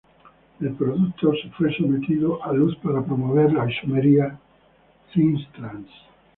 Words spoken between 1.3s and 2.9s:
se fue sometido a luz